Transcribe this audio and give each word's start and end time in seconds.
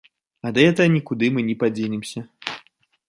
Ад 0.49 0.55
гэтага 0.63 0.91
нікуды 0.95 1.29
мы 1.35 1.45
не 1.51 1.55
падзенемся. 1.65 2.19